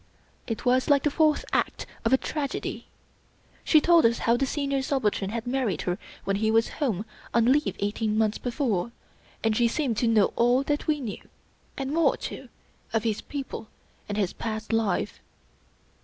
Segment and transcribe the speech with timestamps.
[0.47, 2.87] It was like the fourth act of a tragedy.
[3.63, 7.45] She told us how the Senior Subaltern had married her when he was Home on
[7.51, 8.91] leave eighteen months before;
[9.43, 11.21] and she seemed to know all that we knew,
[11.77, 12.49] and more too,
[12.93, 13.67] of his people
[14.09, 15.19] and his past life.